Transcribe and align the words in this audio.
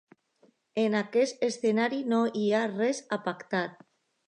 En 0.83 0.97
aquest 0.99 1.45
escenari 1.49 2.01
no 2.15 2.23
hi 2.41 2.47
ha 2.61 2.65
res 2.73 3.05
a 3.19 3.23
pactar. 3.31 3.65